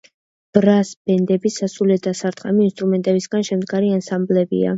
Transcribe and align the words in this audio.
ბრას 0.57 0.93
ბენდები 1.09 1.51
სასულე 1.57 1.99
და 1.99 2.07
დასარტყამი 2.07 2.67
ინსტრუმენტებისგან 2.69 3.47
შემდგარი 3.53 3.95
ანსამბლებია. 4.01 4.67